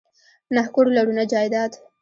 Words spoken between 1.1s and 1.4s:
نه